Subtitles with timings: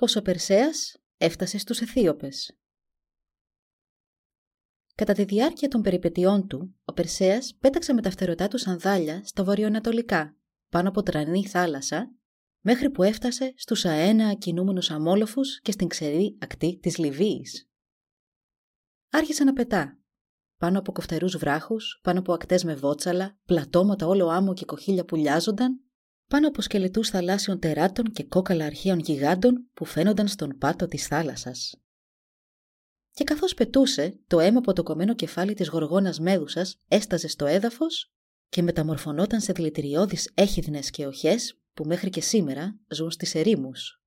[0.00, 2.58] Πως ο Περσέας έφτασε στους Αιθίωπες
[4.94, 9.44] Κατά τη διάρκεια των περιπετειών του, ο Περσέας πέταξε με τα φτερωτά του σανδάλια στα
[9.44, 10.36] βορειοανατολικά,
[10.68, 12.14] πάνω από τρανή θάλασσα,
[12.60, 17.70] μέχρι που έφτασε στους αένα κινούμενους αμόλοφους και στην ξερή ακτή της Λιβύης.
[19.10, 20.00] Άρχισε να πετά,
[20.56, 25.16] πάνω από κοφτερούς βράχους, πάνω από ακτές με βότσαλα, πλατώματα όλο άμμο και κοχύλια που
[25.16, 25.89] λιάζονταν,
[26.30, 31.74] πάνω από σκελετούς θαλάσσιων τεράτων και κόκαλα αρχαίων γιγάντων που φαίνονταν στον πάτο της θάλασσας.
[33.10, 38.12] Και καθώς πετούσε, το αίμα από το κομμένο κεφάλι της γοργόνας μέδουσας έσταζε στο έδαφος
[38.48, 44.02] και μεταμορφωνόταν σε δηλητηριώδεις έχιδνες και οχές που μέχρι και σήμερα ζουν στις ερήμους.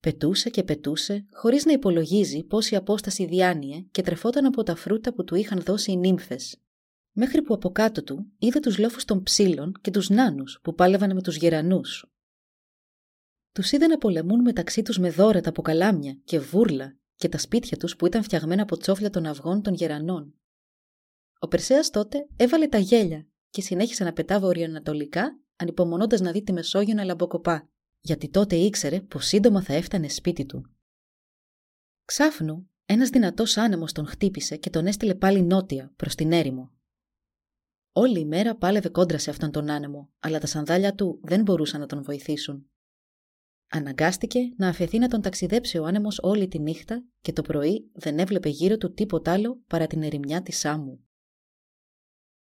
[0.00, 5.24] Πετούσε και πετούσε, χωρίς να υπολογίζει πόση απόσταση διάνυε και τρεφόταν από τα φρούτα που
[5.24, 6.60] του είχαν δώσει οι νύμφες.
[7.18, 11.14] Μέχρι που από κάτω του είδε τους λόφους των ψήλων και τους νάνους που πάλευαν
[11.14, 12.10] με τους γερανούς.
[13.52, 17.76] Τους είδε να πολεμούν μεταξύ τους με δώρα τα αποκαλάμια και βούρλα και τα σπίτια
[17.76, 20.34] τους που ήταν φτιαγμένα από τσόφλια των αυγών των γερανών.
[21.38, 26.52] Ο Περσέας τότε έβαλε τα γέλια και συνέχισε να πετά βορειοανατολικά, ανυπομονώντας να δει τη
[26.52, 27.68] Μεσόγειο να λαμποκοπά,
[28.00, 30.70] γιατί τότε ήξερε πως σύντομα θα έφτανε σπίτι του.
[32.04, 36.75] Ξάφνου, ένας δυνατός άνεμος τον χτύπησε και τον έστειλε πάλι νότια, προς την έρημο.
[37.98, 41.80] Όλη η μέρα πάλευε κόντρα σε αυτόν τον άνεμο, αλλά τα σανδάλια του δεν μπορούσαν
[41.80, 42.70] να τον βοηθήσουν.
[43.68, 48.18] Αναγκάστηκε να αφαιθεί να τον ταξιδέψει ο άνεμος όλη τη νύχτα και το πρωί δεν
[48.18, 51.06] έβλεπε γύρω του τίποτα άλλο παρά την ερημιά της άμμου.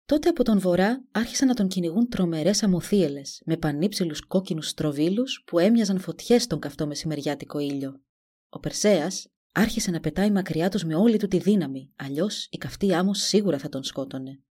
[0.04, 5.58] Τότε από τον βορρά άρχισαν να τον κυνηγούν τρομερές αμοθίελε με πανύψηλους κόκκινους στροβίλους που
[5.58, 8.02] έμοιαζαν φωτιές στον καυτό μεσημεριάτικο ήλιο.
[8.48, 12.94] Ο Περσέας άρχισε να πετάει μακριά τους με όλη του τη δύναμη, αλλιώς η καυτή
[12.94, 14.42] άμμος σίγουρα θα τον σκότωνε.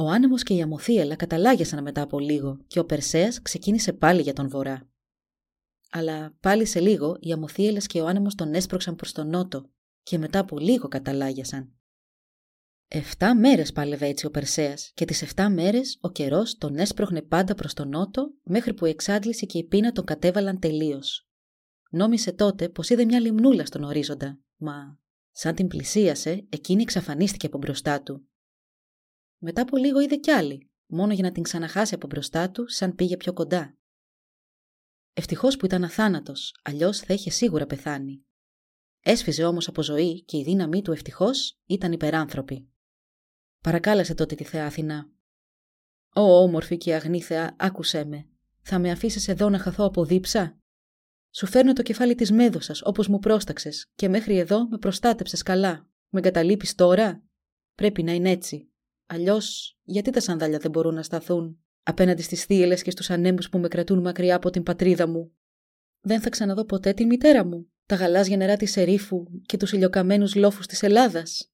[0.00, 4.32] Ο άνεμος και η αμοθίελα καταλάγιασαν μετά από λίγο και ο Περσέας ξεκίνησε πάλι για
[4.32, 4.88] τον βορρά.
[5.90, 9.70] Αλλά πάλι σε λίγο οι αμοθίελες και ο άνεμος τον έσπρωξαν προς τον νότο
[10.02, 11.72] και μετά από λίγο καταλάγιασαν.
[12.88, 17.54] Εφτά μέρες πάλευε έτσι ο Περσέας και τις εφτά μέρες ο καιρός τον έσπρωχνε πάντα
[17.54, 21.28] προς τον νότο μέχρι που η εξάντληση και η πείνα τον κατέβαλαν τελείως.
[21.90, 24.98] Νόμισε τότε πως είδε μια λιμνούλα στον ορίζοντα, μα
[25.30, 28.29] σαν την πλησίασε εκείνη εξαφανίστηκε από μπροστά του.
[29.42, 32.94] Μετά από λίγο είδε κι άλλη, μόνο για να την ξαναχάσει από μπροστά του σαν
[32.94, 33.76] πήγε πιο κοντά.
[35.12, 38.24] Ευτυχώς που ήταν αθάνατος, αλλιώς θα είχε σίγουρα πεθάνει.
[39.00, 42.68] Έσφιζε όμως από ζωή και η δύναμή του ευτυχώς ήταν υπεράνθρωπη.
[43.62, 45.10] Παρακάλεσε τότε τη θεά Αθηνά.
[46.14, 48.28] Ω όμορφη και αγνή θεά, άκουσέ με.
[48.62, 50.58] Θα με αφήσεις εδώ να χαθώ από δίψα;
[51.30, 55.88] Σου φέρνω το κεφάλι της μέδουσα όπως μου πρόσταξες και μέχρι εδώ με προστάτεψες καλά.
[56.08, 57.22] Με καταλείπει τώρα;
[57.74, 58.69] Πρέπει να είναι έτσι.
[59.12, 63.58] Αλλιώς, γιατί τα σανδάλια δεν μπορούν να σταθούν απέναντι στις θύελες και στους ανέμους που
[63.58, 65.36] με κρατούν μακριά από την πατρίδα μου;
[66.00, 70.34] Δεν θα ξαναδώ ποτέ τη μητέρα μου, τα γαλάζια νερά της ερήφου και τους ηλιοκαμένους
[70.34, 71.52] λόφους της Ελλάδας.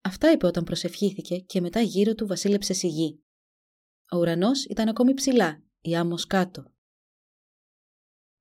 [0.00, 3.22] Αυτά είπε όταν προσευχήθηκε και μετά γύρω του βασίλεψε σιγή.
[4.12, 6.72] Ο ουρανός ήταν ακόμη ψηλά, η άμμος κάτω.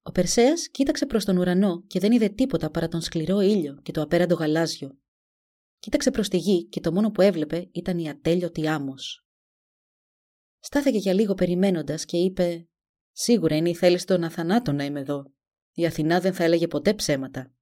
[0.01, 3.91] Ο Περσέας κοίταξε προς τον ουρανό και δεν είδε τίποτα παρά τον σκληρό ήλιο και
[3.91, 5.00] το απέραντο γαλάζιο.
[5.81, 9.25] Κοίταξε προς τη γη και το μόνο που έβλεπε ήταν η ατέλειωτη άμμος.
[10.59, 12.68] Στάθηκε για λίγο περιμένοντας και είπε:
[13.12, 15.34] Σίγουρα είναι η θέληση των αθανάτων να είμαι εδώ.
[15.74, 17.53] Η Αθηνά δεν θα έλεγε ποτέ ψέματα.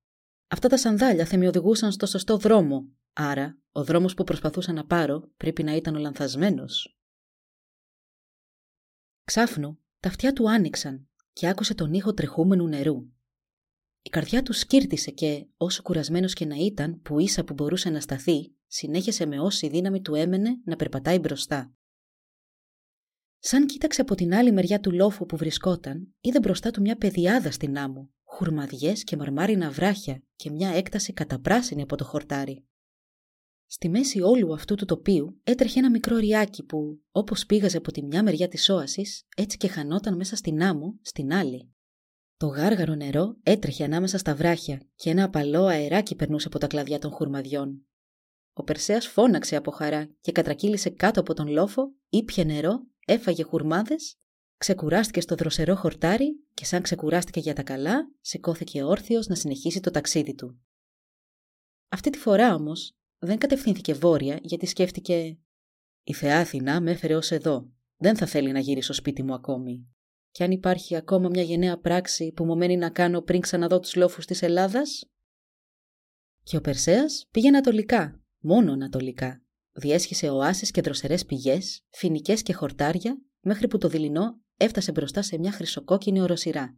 [0.48, 4.86] Αυτά τα σανδάλια θα με οδηγούσαν στο σωστό δρόμο, άρα ο δρόμος που προσπαθούσα να
[4.86, 7.00] πάρω πρέπει να ήταν ο λανθασμένος.
[9.24, 13.10] Ξάφνου, τα αυτιά του άνοιξαν και άκουσε τον ήχο τρεχούμενου νερού.
[14.02, 18.00] Η καρδιά του σκύρτησε και, όσο κουρασμένος και να ήταν που ίσα που μπορούσε να
[18.00, 21.74] σταθεί, συνέχισε με όση δύναμη του έμενε να περπατάει μπροστά.
[23.40, 27.52] Σαν κοίταξε από την άλλη μεριά του λόφου που βρισκόταν, είδε μπροστά του μια πεδιάδα
[27.52, 32.64] στην άμμο, χουρμαδιές και μαρμάρινα βράχια και μια έκταση καταπράσινη από το χορτάρι.
[33.66, 38.04] Στη μέση όλου αυτού του τοπίου έτρεχε ένα μικρό ριάκι που, όπως πήγαζε από τη
[38.04, 41.74] μια μεριά της όασης, έτσι και χανόταν μέσα στην άμμο στην άλλη.
[42.40, 47.00] Το γάργαρο νερό έτρεχε ανάμεσα στα βράχια και ένα απαλό αεράκι περνούσε από τα κλαδιά
[47.00, 47.86] των χουρμαδιών.
[48.54, 54.20] Ο Περσέας φώναξε από χαρά και κατρακύλησε κάτω από τον λόφο, ήπια νερό έφαγε χουρμάδες
[54.58, 59.92] ξεκουράστηκε στο δροσερό χορτάρι και σαν ξεκουράστηκε για τα καλά, σηκώθηκε όρθιος να συνεχίσει το
[59.92, 60.62] ταξίδι του.
[61.90, 65.38] Αυτή τη φορά όμως δεν κατευθύνθηκε βόρεια γιατί σκέφτηκε
[66.04, 67.72] «Η Θεά Αθηνά με έφερε ως εδώ.
[67.98, 69.88] Δεν θα θέλει να γυρίσω σπίτι μου ακόμη.
[70.32, 73.96] Και αν υπάρχει ακόμα μια γενναία πράξη που μου μένει να κάνω πριν ξαναδώ τους
[73.96, 75.10] λόφους της Ελλάδας»
[76.44, 79.44] Και ο Περσέας πήγε ανατολικά, μόνο ανατολικά.
[79.72, 85.38] Διέσχισε οάσεις και δροσερές πηγές, φοινικές και χορτάρια, μέχρι που το δειλινό έφτασε μπροστά σε
[85.38, 86.78] μια χρυσοκόκκινη οροσυρά.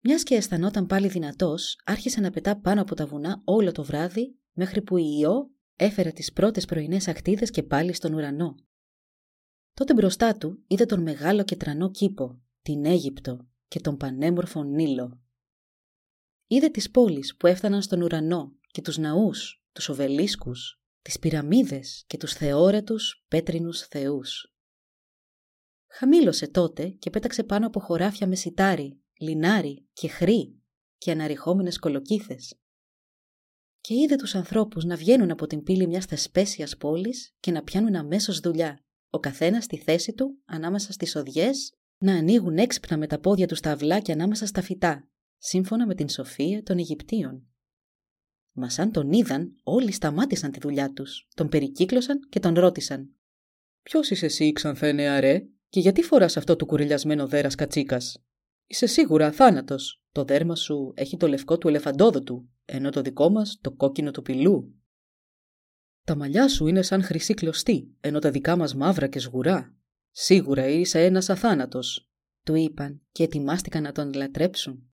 [0.00, 4.36] Μιας και αισθανόταν πάλι δυνατός, άρχισε να πετά πάνω από τα βουνά όλο το βράδυ,
[4.52, 8.54] μέχρι που η Ιώ έφερε τις πρώτες πρωινές ακτίδες και πάλι στον ουρανό.
[9.74, 15.20] Τότε μπροστά του είδε τον μεγάλο και τρανό κήπο, την Αίγυπτο και τον πανέμορφο Νείλο.
[16.46, 22.16] Είδε τις πόλεις που έφταναν στον ουρανό και τους ναούς, τους οβελίσκους, τις πυραμίδες και
[22.16, 24.54] τους θεόρατους πέτρινους θεούς.
[25.90, 30.62] Χαμήλωσε τότε και πέταξε πάνω από χωράφια με σιτάρι, λινάρι και χρή
[30.98, 32.60] και αναρριχόμενες κολοκύθες.
[33.80, 37.94] Και είδε τους ανθρώπους να βγαίνουν από την πύλη μιας θεσπέσιας πόλης και να πιάνουν
[37.94, 43.18] αμέσως δουλειά, ο καθένας στη θέση του ανάμεσα στις οδιές, να ανοίγουν έξυπνα με τα
[43.18, 47.46] πόδια τους στα αυλάκια ανάμεσα στα φυτά, σύμφωνα με την σοφία των Αιγυπτίων.
[48.52, 53.14] Μα σαν τον είδαν, όλοι σταμάτησαν τη δουλειά τους, τον περικύκλωσαν και τον ρώτησαν.
[53.82, 58.22] «Ποιος είσαι εσύ, ξανθέ νεαρέ, και γιατί φοράς αυτό το κουρελιασμένο δέρας κατσίκας»
[58.66, 60.02] Είσαι σίγουρα αθάνατος.
[60.12, 64.22] Το δέρμα σου έχει το λευκό του ελεφαντόδοτου, ενώ το δικό μας το κόκκινο του
[64.22, 64.81] πυλού.
[66.04, 69.74] Τα μαλλιά σου είναι σαν χρυσή κλωστή, ενώ τα δικά μας μαύρα και σγουρά.
[70.10, 72.10] Σίγουρα είσαι ένας αθάνατος,
[72.42, 74.92] του είπαν και ετοιμάστηκαν να τον λατρέψουν.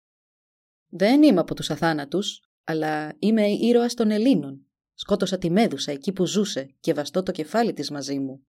[0.88, 4.66] Δεν είμαι από τους αθάνατους, αλλά είμαι ήρωας των Ελλήνων.
[4.94, 8.46] Σκότωσα τη Μέδουσα εκεί που ζούσε και βαστώ το κεφάλι της μαζί μου.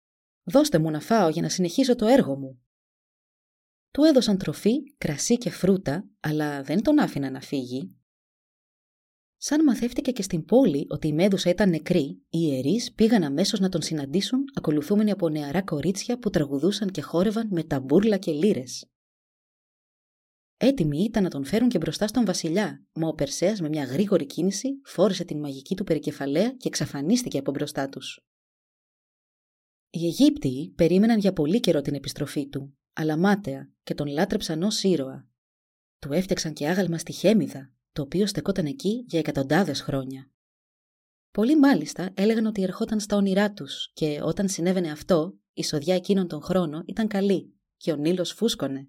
[0.43, 2.62] Δώστε μου να φάω για να συνεχίσω το έργο μου.
[3.90, 7.96] Του έδωσαν τροφή, κρασί και φρούτα, αλλά δεν τον άφηναν να φύγει.
[9.44, 13.68] Σαν μαθεύτηκε και στην πόλη ότι η Μέδουσα ήταν νεκρή, οι ιερείς πήγαν αμέσως να
[13.68, 18.90] τον συναντήσουν, ακολουθούμενοι από νεαρά κορίτσια που τραγουδούσαν και χόρευαν με ταμπούρλα και λύρες.
[20.56, 24.26] Έτοιμοι ήταν να τον φέρουν και μπροστά στον Βασιλιά, μα ο Περσέας με μια γρήγορη
[24.26, 28.20] κίνηση φόρεσε την μαγική του περικεφαλαία και εξαφανίστηκε από μπροστά τους.
[29.90, 34.82] Οι Αιγύπτιοι περίμεναν για πολύ καιρό την επιστροφή του, αλλά μάταια και τον λάτρεψαν ως
[34.82, 35.28] ήρωα.
[35.98, 40.30] Του έφτιαξαν και άγαλμα στη Χέμιδα, το οποίο στεκόταν εκεί για εκατοντάδες χρόνια.
[41.30, 46.28] Πολλοί μάλιστα έλεγαν ότι ερχόταν στα όνειρά τους και όταν συνέβαινε αυτό, η σοδιά εκείνων
[46.28, 48.88] των χρόνων ήταν καλή και ο Νείλος φούσκωνε.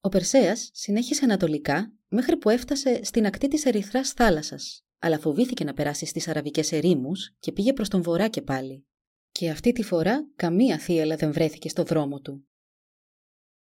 [0.00, 5.74] Ο Περσέας συνέχισε ανατολικά μέχρι που έφτασε στην ακτή της Ερυθράς θάλασσας, αλλά φοβήθηκε να
[5.74, 8.86] περάσει στις αραβικές ερήμους και πήγε προς τον βορρά και πάλι
[9.32, 12.46] και αυτή τη φορά καμία θύελα δεν βρέθηκε στο δρόμο του.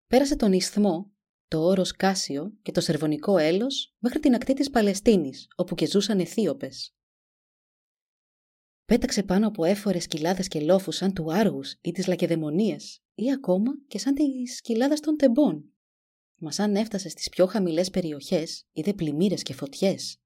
[0.07, 1.11] Πέρασε τον Ισθμό,
[1.51, 6.19] το όρος Κάσιο και το Σερβονικό έλος μέχρι την ακτή της Παλαιστίνης, όπου και ζούσαν
[6.19, 6.95] Αιθίωπες.
[8.85, 13.71] Πέταξε πάνω από έφορες κοιλάδες και λόφους σαν του Άργους ή της Λακεδαιμονίας ή ακόμα
[13.87, 15.73] και σαν τις κοιλάδες των Τεμπών.
[16.35, 20.17] Μα σαν έφτασε στις πιο χαμηλές περιοχές είδε πλημμύρες και φωτιές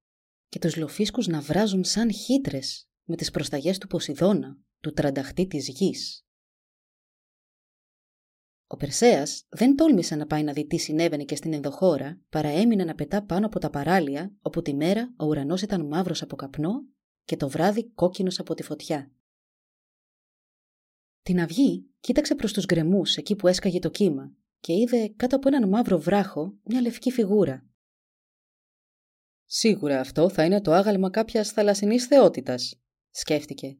[0.49, 5.67] και τους λοφίσκους να βράζουν σαν χύτρες με τις προσταγές του Ποσειδώνα του τρανταχτή της
[5.67, 6.24] γης.
[8.67, 12.83] Ο Περσέας δεν τόλμησε να πάει να δει τι συνέβαινε και στην ενδοχώρα, παρά έμεινε
[12.83, 16.85] να πετά πάνω από τα παράλια, όπου τη μέρα ο ουρανός ήταν μαύρος από καπνό
[17.23, 19.11] και το βράδυ κόκκινος από τη φωτιά.
[21.21, 25.47] Την αυγή κοίταξε προς τους γκρεμούς εκεί που έσκαγε το κύμα και είδε κάτω από
[25.47, 27.65] έναν μαύρο βράχο μια λευκή φιγούρα.
[29.45, 33.77] «Σίγουρα αυτό θα είναι το άγαλμα κάποιας θαλασσινής θεότητας», σκέφτηκε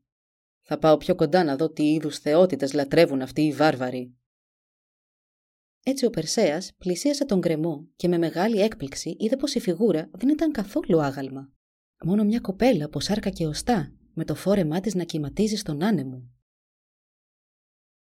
[0.68, 4.16] θα πάω πιο κοντά να δω τι είδους θεότητες λατρεύουν αυτοί οι βάρβαροι.
[5.88, 10.30] Έτσι ο Περσέας πλησίασε τον γκρεμό και με μεγάλη έκπληξη είδε πως η φιγούρα δεν
[10.30, 11.52] ήταν καθόλου άγαλμα.
[12.04, 16.30] Μόνο μια κοπέλα από σάρκα και οστά, με το φόρεμά της να κυματίζει στον άνεμο.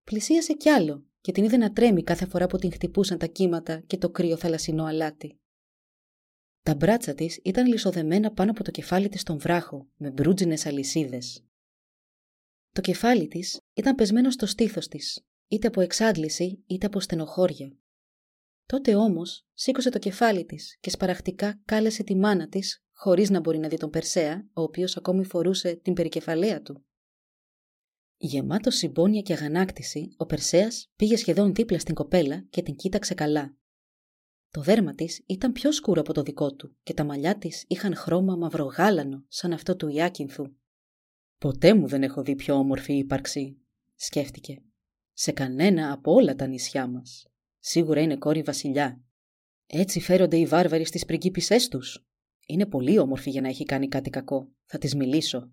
[0.05, 3.81] Πλησίασε κι άλλο και την είδε να τρέμει κάθε φορά που την χτυπούσαν τα κύματα
[3.81, 5.39] και το κρύο θαλασσινό αλάτι.
[6.63, 11.45] Τα μπράτσα της ήταν λισοδεμένα πάνω από το κεφάλι της στον βράχο, με μπρούτζινες αλυσίδες.
[12.73, 17.77] Το κεφάλι της ήταν πεσμένο στο στήθος της, είτε από εξάντληση είτε από στενοχώρια.
[18.67, 23.59] Τότε όμως σήκωσε το κεφάλι της και σπαραχτικά κάλεσε τη μάνα της, χωρίς να μπορεί
[23.59, 26.85] να δει τον Περσέα, ο οποίος ακόμη φορούσε την περικεφαλαία του.
[28.17, 33.57] Γεμάτο συμπόνια και αγανάκτηση, ο Περσέας πήγε σχεδόν δίπλα στην κοπέλα και την κοίταξε καλά.
[34.51, 37.95] Το δέρμα της ήταν πιο σκούρο από το δικό του και τα μαλλιά της είχαν
[37.95, 40.45] χρώμα μαυρογάλανο σαν αυτό του Ιάκυνθου.
[41.39, 43.61] Ποτέ μου δεν έχω δει πιο όμορφη ύπαρξη,
[43.95, 44.63] σκέφτηκε.
[45.21, 47.27] Σε κανένα από όλα τα νησιά μας.
[47.59, 49.01] Σίγουρα είναι κόρη βασιλιά.
[49.67, 52.07] Έτσι φέρονται οι βάρβαροι στις πριγκίπισσές τους.
[52.47, 54.53] Είναι πολύ όμορφη για να έχει κάνει κάτι κακό.
[54.65, 55.53] Θα της μιλήσω.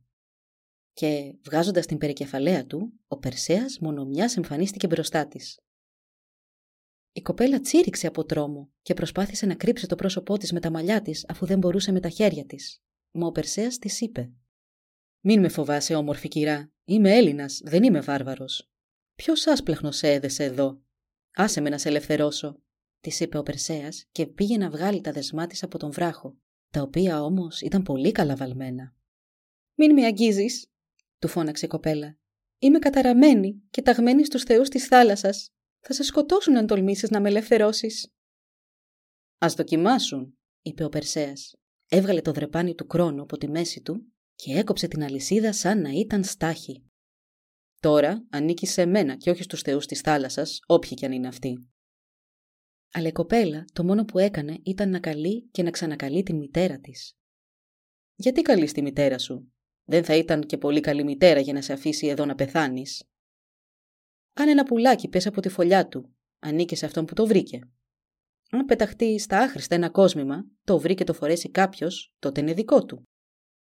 [0.93, 5.59] Και βγάζοντας την περικεφαλαία του, ο Περσέας μόνο μιας εμφανίστηκε μπροστά της.
[7.11, 11.01] Η κοπέλα τσίριξε από τρόμο και προσπάθησε να κρύψει το πρόσωπό της με τα μαλλιά
[11.01, 12.83] της αφού δεν μπορούσε με τα χέρια της.
[13.11, 14.31] Μα ο Περσέας της είπε
[15.19, 16.71] «Μην με φοβάσαι, όμορφη κυρά.
[16.83, 18.69] Είμαι Έλληνας, δεν είμαι βάρβαρος.
[19.15, 20.81] Ποιος άσπλεχνος σε έδεσε εδώ;
[21.31, 22.61] Άσε με να σε ελευθερώσω»,
[22.99, 26.37] της είπε ο Περσέας και πήγε να βγάλει τα δεσμά της από τον βράχο,
[26.69, 28.95] τα οποία όμως ήταν πολύ καλά βαλμένα.
[29.75, 30.67] «Μην με αγγίζεις»,
[31.19, 32.17] του φώναξε η κοπέλα.
[32.59, 35.49] «Είμαι καταραμένη και ταγμένη στους θεούς της θάλασσας.
[35.79, 38.13] Θα σε σκοτώσουν αν τολμήσεις να με ελευθερώσεις».
[39.37, 41.55] «Ας δοκιμάσουν», είπε ο Περσέας.
[41.87, 45.89] Έβγαλε το δρεπάνι του κρόνου από τη μέση του και έκοψε την αλυσίδα σαν να
[45.89, 46.83] ήταν στάχη.
[47.85, 51.69] Τώρα ανήκει σε μένα και όχι στους θεούς της θάλασσας, όποιοι κι αν είναι αυτοί.
[52.91, 56.79] Αλλά η κοπέλα το μόνο που έκανε ήταν να καλεί και να ξανακαλεί την μητέρα
[56.79, 57.17] της.
[58.15, 59.51] «Γιατί καλείς τη μητέρα σου;
[59.83, 63.09] Δεν θα ήταν και πολύ καλή μητέρα για να σε αφήσει εδώ να πεθάνεις».
[64.33, 67.59] «Αν ένα πουλάκι πέσει από τη φωλιά του, ανήκει σε αυτόν που το βρήκε.
[68.49, 72.85] Αν πεταχτεί στα άχρηστα ένα κόσμημα, το βρει και το φορέσει κάποιος, τότε είναι δικό
[72.85, 73.03] του.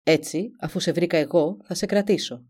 [0.02, 2.46] Έτσι, αφού σε βρήκα εγώ, θα σε κρατήσω.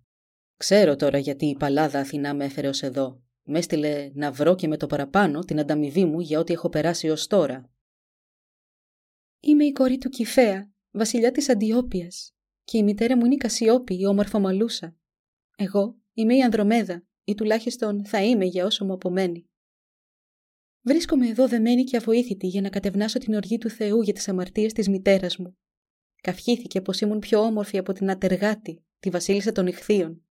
[0.57, 3.23] Ξέρω τώρα γιατί η παλάδα Αθηνά με έφερε ως εδώ.
[3.43, 7.09] Με έστειλε να βρω και με το παραπάνω την ανταμοιβή μου για ό,τι έχω περάσει
[7.09, 7.71] ως τώρα.
[9.41, 12.35] Είμαι η κόρη του Κιφαία, βασιλιά της Αντιόπιας,
[12.65, 14.97] και η μητέρα μου είναι η Κασιόπη, η όμορφο Μαλούσα.
[15.57, 19.49] Εγώ είμαι η Ανδρομέδα, ή τουλάχιστον θα είμαι για όσο μου απομένει.
[20.83, 24.73] Βρίσκομαι εδώ δεμένη και αβοήθητη για να κατευνάσω την οργή του Θεού για τις αμαρτίες
[24.73, 25.57] της μητέρας μου.
[26.21, 30.26] Καυχήθηκε πως ήμουν πιο όμορφη από την Ατεργάτη, τη βασίλισσα των Ιχθείων.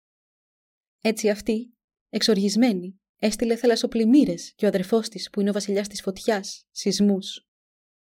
[1.05, 1.75] Έτσι αυτή,
[2.09, 7.47] εξοργισμένη, έστειλε θαλασσοπλημμύρες και ο αδερφός της, που είναι ο βασιλιάς της φωτιάς, σεισμούς.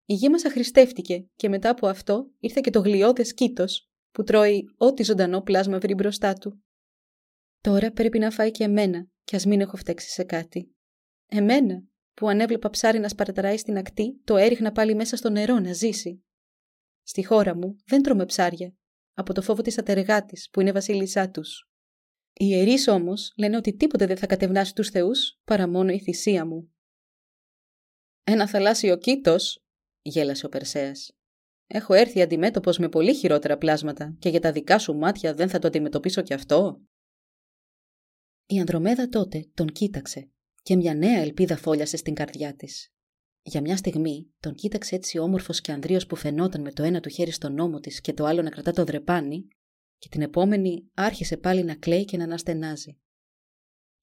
[0.04, 4.64] Η γη μας αχρηστεύτηκε και μετά από αυτό ήρθε και το γλιώδες κήτος, που τρώει
[4.76, 6.64] ό,τι ζωντανό πλάσμα βρει μπροστά του.
[7.60, 10.74] Τώρα πρέπει να φάει και εμένα, κι ας μην έχω φταίξει σε κάτι.
[11.26, 11.82] Εμένα,
[12.14, 15.72] που αν έβλεπα ψάρι να σπαραταράει στην ακτή, το έριχνα πάλι μέσα στο νερό να
[15.72, 16.24] ζήσει.
[17.02, 18.74] Στη χώρα μου δεν τρώμε ψάρια,
[19.12, 21.68] από το φόβο της ατεργάτης που είναι βασίλισσά τους.
[22.38, 26.46] Οι ιερείς όμως λένε ότι τίποτε δεν θα κατευνάσει τους θεούς παρά μόνο η θυσία
[26.46, 26.70] μου.
[28.24, 29.64] Ένα θαλάσσιο κήτος,
[30.02, 31.10] γέλασε ο Περσέας.
[31.66, 35.58] Έχω έρθει αντιμέτωπος με πολύ χειρότερα πλάσματα και για τα δικά σου μάτια δεν θα
[35.58, 36.80] το αντιμετωπίσω κι αυτό.
[38.46, 40.30] Η Ανδρομέδα τότε τον κοίταξε
[40.62, 42.92] και μια νέα ελπίδα φόλιασε στην καρδιά της.
[43.42, 47.08] Για μια στιγμή τον κοίταξε έτσι όμορφος και ανδρείος που φαινόταν με το ένα του
[47.08, 49.48] χέρι στον ώμο της και το άλλο να κρατά το δρεπάνι,
[49.98, 52.98] και την επόμενη άρχισε πάλι να κλαίει και να αναστενάζει.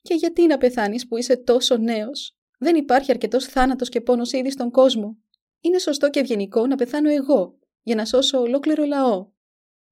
[0.02, 4.52] Και γιατί να πεθάνεις που είσαι τόσο νέος, δεν υπάρχει αρκετός θάνατος και πόνος ήδη
[4.52, 5.18] στον κόσμο.
[5.62, 9.32] Είναι σωστό και ευγενικό να πεθάνω εγώ, για να σώσω ολόκληρο λαό.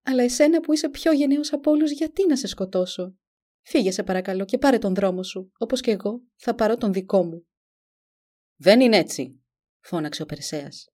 [0.03, 3.15] Αλλά εσένα που είσαι πιο γενναίος από όλους, γιατί να σε σκοτώσω;
[3.61, 7.23] Φύγε σε παρακαλώ και πάρε τον δρόμο σου, όπως και εγώ θα πάρω τον δικό
[7.23, 7.47] μου.
[8.55, 9.41] Δεν είναι έτσι,
[9.79, 10.90] φώναξε ο Περσέας.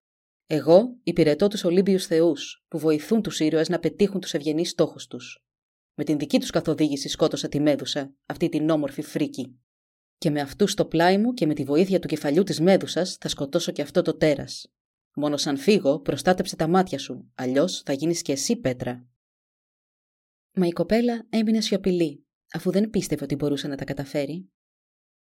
[0.49, 5.45] Εγώ υπηρετώ τους Ολύμπιους Θεούς, που βοηθούν τους ήρωες να πετύχουν τους ευγενείς στόχους τους.
[5.93, 9.59] Με την δική τους καθοδήγηση σκότωσα τη Μέδουσα, αυτή την όμορφη φρίκη.
[10.17, 13.27] Και με αυτούς στο πλάι μου και με τη βοήθεια του κεφαλιού της Μέδουσας θα
[13.27, 14.71] σκοτώσω και αυτό το τέρας.
[15.15, 19.07] Μόνο σαν φύγω, προστάτεψε τα μάτια σου, αλλιώς θα γίνεις και εσύ πέτρα.
[20.51, 24.51] Μα η κοπέλα έμεινε σιωπηλή, αφού δεν πίστευε ότι μπορούσε να τα καταφέρει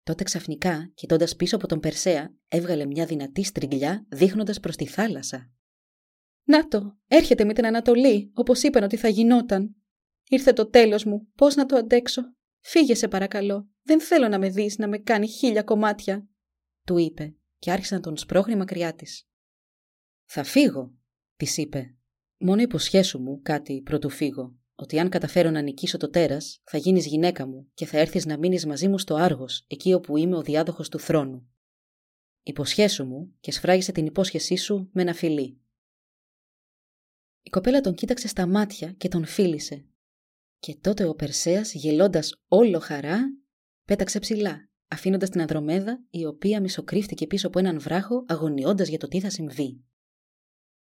[0.03, 5.53] Τότε ξαφνικά, κοιτώντας πίσω από τον Περσέα, έβγαλε μια δυνατή στριγλιά δείχνοντας προς τη θάλασσα.
[6.45, 9.77] Να το, έρχεται με την Ανατολή, όπως είπαν ότι θα γινόταν.
[10.29, 12.23] Ήρθε το τέλος μου, πώς να το αντέξω.
[12.61, 16.29] Φύγε σε παρακαλώ, δεν θέλω να με δεις να με κάνει χίλια κομμάτια,
[16.87, 19.29] του είπε και άρχισε να τον σπρώχνει μακριά της.
[20.25, 20.95] Θα φύγω,
[21.37, 21.97] της είπε.
[22.39, 27.07] Μόνο υποσχέσου μου κάτι πρωτού φύγω ότι αν καταφέρω να νικήσω το τέρας, θα γίνεις
[27.07, 30.43] γυναίκα μου και θα έρθεις να μείνεις μαζί μου στο Άργος, εκεί όπου είμαι ο
[30.43, 31.49] διάδοχος του θρόνου.
[32.43, 35.61] Υποσχέσου μου και σφράγισε την υπόσχεσή σου με ένα φιλί.
[37.43, 39.87] Η κοπέλα τον κοίταξε στα μάτια και τον φίλησε.
[40.59, 43.19] Και τότε ο Περσέας, γελώντας όλο χαρά,
[43.85, 49.09] πέταξε ψηλά, αφήνοντας την Ανδρομέδα, η οποία μισοκρύφτηκε πίσω από έναν βράχο, αγωνιώντας για το
[49.09, 49.85] τι θα συμβεί.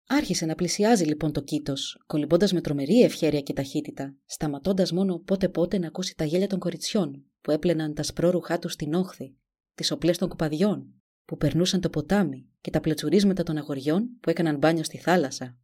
[0.09, 5.77] Άρχισε να πλησιάζει λοιπόν το κήτος, κολυμπώντας με τρομερή ευχέρεια και ταχύτητα, σταματώντας μόνο πότε-πότε
[5.77, 9.35] να ακούσει τα γέλια των κοριτσιών που έπλαιναν τα σπρόρουχά τους στην όχθη,
[9.75, 10.93] τις οπλές των κουπαδιών
[11.25, 15.57] που περνούσαν το ποτάμι και τα πλετσουρίσματα των αγοριών που έκαναν μπάνιο στη θάλασσα.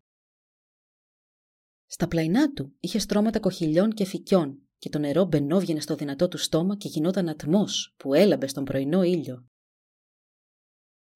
[1.86, 6.38] Στα πλαϊνά του είχε στρώματα κοχυλιών και φυκιών και το νερό μπαινόβγαινε στο δυνατό του
[6.38, 9.48] στόμα και γινόταν ατμός που έλαμπε στον πρωινό ήλιο.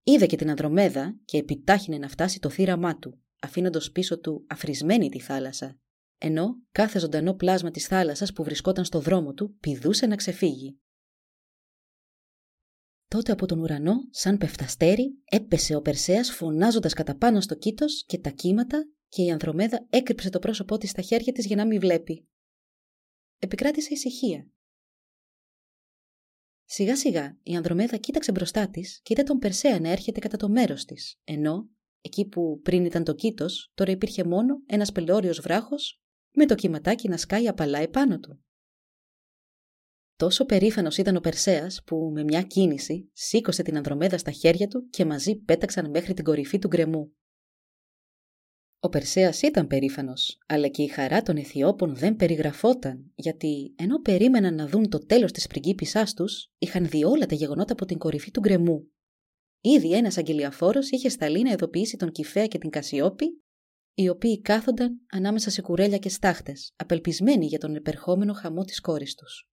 [0.10, 5.10] Είδε και την Ανδρομέδα και επιτάχυνε να φτάσει το θύραμά του, αφήνοντας πίσω του αφρισμένη
[5.10, 5.80] τη θάλασσα,
[6.18, 10.80] ενώ κάθε ζωντανό πλάσμα της θάλασσας που βρισκόταν στο δρόμο του πηδούσε να ξεφύγει.
[13.08, 18.18] Τότε από τον ουρανό, σαν πεφταστέρι, έπεσε ο Περσέας φωνάζοντας κατά πάνω στο κήτος και
[18.18, 21.80] τα κύματα και η Ανδρομέδα έκρυψε το πρόσωπό της στα χέρια της για να μην
[21.80, 22.28] βλέπει.
[23.40, 24.48] Επικράτησε ησυχία.
[26.70, 30.50] Σιγά σιγά η Ανδρομέδα κοίταξε μπροστά της και είδε τον Περσέα να έρχεται κατά το
[30.50, 31.70] μέρος της, ενώ
[32.02, 36.02] εκεί που πριν ήταν το κήτος, τώρα υπήρχε μόνο ένας πελώριος βράχος
[36.34, 38.42] με το κυματάκι να σκάει απαλά επάνω του.
[40.16, 44.88] Τόσο περήφανος ήταν ο Περσέας που με μια κίνηση σήκωσε την Ανδρομέδα στα χέρια του
[44.90, 47.12] και μαζί πέταξαν μέχρι την κορυφή του γκρεμού.
[48.88, 54.56] Ο Περσέας ήταν περήφανος, αλλά και η χαρά των Αιθιώπων δεν περιγραφόταν, γιατί ενώ περίμεναν
[54.56, 58.32] να δουν το τέλος της πριγκίπισσάς τους, είχαν δει όλα τα γεγονότα από την κορυφή
[58.32, 58.88] του γκρεμού.
[59.62, 63.44] Ήδη ένας αγγελιαφόρος είχε σταλεί να ειδοποιήσει τον Κυφαία και την Κασιόπη,
[63.94, 69.16] οι οποίοι κάθονταν ανάμεσα σε κουρέλια και στάχτες, απελπισμένοι για τον επερχόμενο χαμό της κόρης
[69.16, 69.50] τους.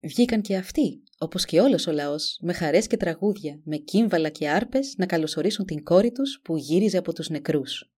[0.00, 4.48] Βγήκαν και αυτοί, όπως και όλος ο λαός, με χαρές και τραγούδια, με κύμβαλα και
[4.48, 7.92] άρπες να καλωσορίσουν την κόρη τους που γύριζε από τους νεκρούς.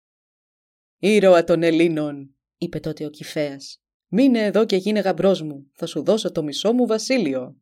[0.99, 3.83] «Ήρωα των Ελλήνων», είπε τότε ο Κηφαίας.
[4.09, 7.61] «Μείνε εδώ και γίνε γαμπρός μου, θα σου δώσω το μισό μου βασίλειο».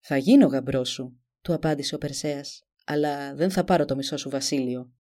[0.00, 4.30] «Θα γίνω γαμπρός σου», του απάντησε ο Περσέας, «αλλά δεν θα πάρω το μισό σου
[4.30, 4.92] βασίλειο.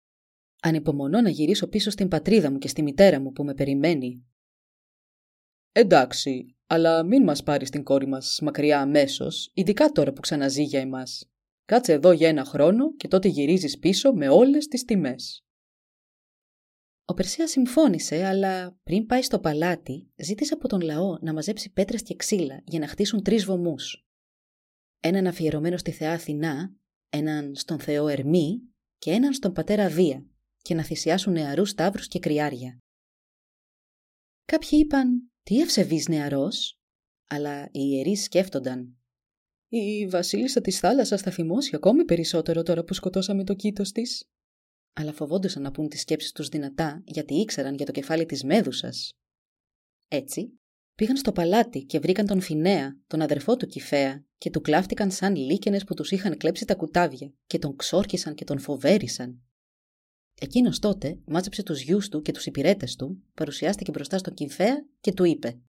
[0.62, 4.26] Ανυπομονώ να γυρίσω πίσω στην πατρίδα μου και στη μητέρα μου που με περιμένει».
[5.72, 10.80] «Εντάξει, αλλά μην μας πάρεις την κόρη μας μακριά αμέσως, ειδικά τώρα που ξαναζεί για
[10.80, 11.32] εμάς.
[11.66, 15.46] Κάτσε εδώ για ένα χρόνο και τότε γυρίζεις πίσω με όλες τις τιμές.
[17.06, 22.04] Ο Περσέας συμφώνησε, αλλά πριν πάει στο παλάτι, ζήτησε από τον λαό να μαζέψει πέτρες
[22.04, 24.06] και ξύλα για να χτίσουν τρεις βωμούς.
[25.00, 26.76] Έναν αφιερωμένο στη θεά Αθηνά,
[27.10, 28.62] έναν στον θεό Ερμή
[28.98, 30.26] και έναν στον πατέρα Δία
[30.62, 32.78] και να θυσιάσουν νεαρούς σταύρους και κρυάρια.
[34.46, 36.80] Κάποιοι είπαν τι ευσεβής νεαρός,
[37.28, 38.96] αλλά οι ιερείς σκέφτονταν.
[39.68, 44.30] Η βασίλισσα της θάλασσας θα θυμώσει ακόμη περισσότερο τώρα που σκοτώσαμε το κήτος της.
[44.94, 49.12] Αλλά φοβόντουσαν να πούν τις σκέψεις τους δυνατά γιατί ήξεραν για το κεφάλι της Μέδουσας.
[50.08, 50.60] Έτσι,
[50.96, 55.36] πήγαν στο παλάτι και βρήκαν τον Φινέα, τον αδερφό του Κηφαία, και του κλάφτηκαν σαν
[55.36, 59.42] λίκενες που τους είχαν κλέψει τα κουτάβια και τον ξόρκισαν και τον φοβέρισαν.
[60.40, 65.14] Εκείνος τότε μάζεψε τους γιους του και τους υπηρέτες του, παρουσιάστηκε μπροστά στον Κυμφαία και
[65.14, 65.62] του είπε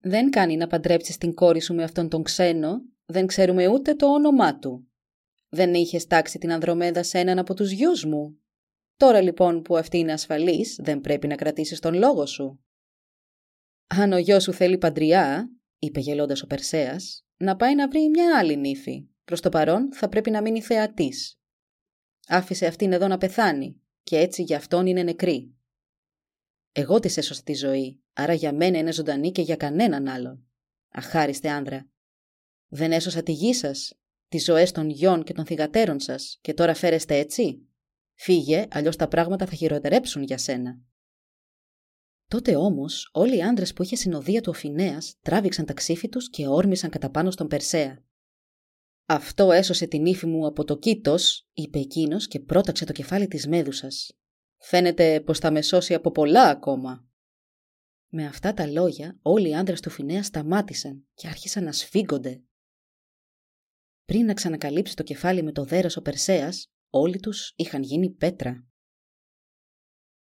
[0.00, 4.06] «Δεν κάνει να παντρέψεις την κόρη σου με αυτόν τον ξένο, δεν ξέρουμε ούτε το
[4.06, 4.88] όνομά του.
[5.48, 8.38] Δεν είχες τάξει την Ανδρομέδα σε έναν από τους γιους μου.
[8.96, 12.60] Τώρα λοιπόν που αυτή είναι ασφαλής, δεν πρέπει να κρατήσεις τον λόγο σου».
[13.86, 18.38] «Αν ο γιος σου θέλει παντριά», είπε γελώντας ο Περσέας, «να πάει να βρει μια
[18.38, 19.08] άλλη νύφη.
[19.24, 21.38] Προς το παρόν θα πρέπει να μείνει θεατής.
[22.30, 25.54] Άφησε αυτήν εδώ να πεθάνει και έτσι για αυτόν είναι νεκρή.
[26.72, 30.46] Εγώ της έσωσα τη ζωή, άρα για μένα είναι ζωντανή και για κανέναν άλλον.
[30.88, 31.88] Αχάριστε άνδρα.
[32.68, 36.74] Δεν έσωσα τη γη σας, τις ζωές των γιών και των θυγατέρων σας, και τώρα
[36.74, 37.66] φέρεστε έτσι;
[38.14, 40.80] Φύγε, αλλιώς τα πράγματα θα χειροτερέψουν για σένα.
[42.28, 46.46] Τότε όμως όλοι οι άντρε που είχε συνοδεία του Οφινέα τράβηξαν τα ξύφη τους και
[46.46, 48.02] όρμησαν κατά πάνω στον Περσέα.
[49.10, 53.46] Αυτό έσωσε την ύφη μου από το κήτος, είπε εκείνος και πρόταξε το κεφάλι της
[53.46, 54.18] Μέδουσας.
[54.56, 57.08] Φαίνεται πως θα με σώσει από πολλά ακόμα.
[58.08, 62.42] Με αυτά τα λόγια όλοι οι άντρες του Φινέα σταμάτησαν και άρχισαν να σφίγγονται.
[64.04, 68.66] Πριν να ξανακαλύψει το κεφάλι με το δέρος ο Περσέας, όλοι τους είχαν γίνει πέτρα.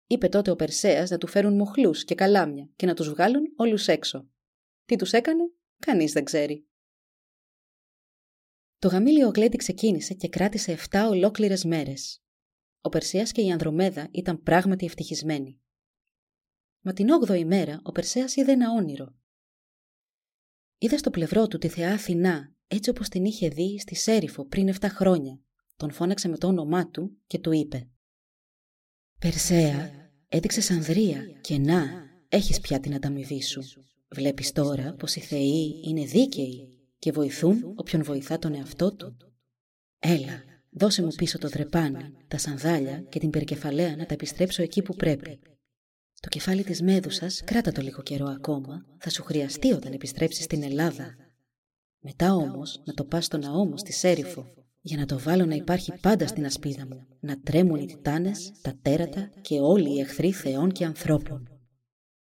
[0.06, 3.88] Είπε τότε ο Περσέας να του φέρουν μοχλούς και καλάμια και να τους βγάλουν όλους
[3.88, 4.28] έξω.
[4.84, 5.42] Τι τους έκανε,
[5.78, 6.68] κανείς δεν ξέρει.
[8.84, 12.22] Το γαμήλιο γλέντι ξεκίνησε και κράτησε 7 ολόκληρες μέρες.
[12.80, 15.60] Ο Περσέας και η Ανδρομέδα ήταν πράγματι ευτυχισμένοι.
[16.80, 19.14] Μα την 8η μέρα ο Περσέας είδε ένα όνειρο.
[20.78, 24.74] Είδε στο πλευρό του τη θεά Αθηνά, έτσι όπως την είχε δει στη Σέριφο πριν
[24.80, 25.40] 7 χρόνια.
[25.76, 27.88] Τον φώναξε με το όνομά του και του είπε
[29.18, 29.90] «Περσέα,
[30.28, 31.84] έδειξες ανδρεία και να,
[32.28, 33.60] έχεις πια την ανταμοιβή σου.
[34.08, 36.73] Βλέπεις τώρα πως οι θεοί είναι δίκαιοι
[37.04, 39.16] και βοηθούν όποιον βοηθά τον εαυτό του.
[39.98, 44.82] Έλα, δώσε μου πίσω το τρεπάνι, τα σανδάλια και την περικεφαλαία να τα επιστρέψω εκεί
[44.82, 45.40] που πρέπει.
[46.20, 50.62] Το κεφάλι της Μέδουσας κράτα το λίγο καιρό ακόμα, θα σου χρειαστεί όταν επιστρέψεις στην
[50.62, 51.16] Ελλάδα.
[52.00, 54.46] Μετά όμως να το πας στο ναό μου στη Σέριφο,
[54.80, 58.78] για να το βάλω να υπάρχει πάντα στην ασπίδα μου, να τρέμουν οι τιτάνες, τα
[58.82, 61.48] τέρατα και όλοι οι εχθροί θεών και ανθρώπων.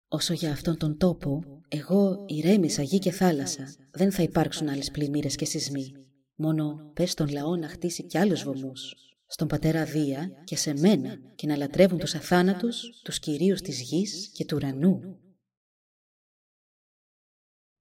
[0.08, 1.44] Όσο για αυτόν τον τόπο,
[1.76, 3.76] εγώ ηρέμησα γη και θάλασσα.
[3.92, 5.92] Δεν θα υπάρξουν άλλες πλημμύρες και σεισμοί.
[6.36, 8.96] Μόνο πες τον λαό να χτίσει κι άλλους βωμούς.
[9.26, 14.30] Στον πατέρα Δία και σε μένα και να λατρεύουν τους αθάνατους, τους κυρίους της γης
[14.34, 15.20] και του ουρανού.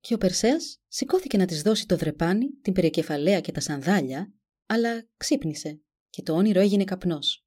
[0.01, 4.35] Και ο Περσέας σηκώθηκε να της δώσει το δρεπάνι, την περικεφαλαία και τα σανδάλια,
[4.67, 7.47] αλλά ξύπνησε και το όνειρο έγινε καπνός.